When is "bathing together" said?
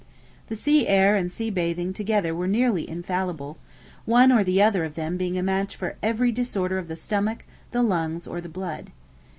1.51-2.33